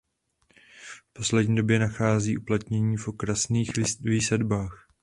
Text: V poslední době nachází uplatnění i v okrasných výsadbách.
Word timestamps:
V 0.81 1.03
poslední 1.13 1.55
době 1.55 1.79
nachází 1.79 2.37
uplatnění 2.37 2.93
i 2.93 2.97
v 2.97 3.07
okrasných 3.07 3.71
výsadbách. 4.01 4.87